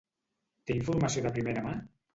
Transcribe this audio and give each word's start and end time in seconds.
Té 0.71 0.79
informació 0.79 1.27
de 1.29 1.35
primera 1.39 1.69
mà? 1.69 1.81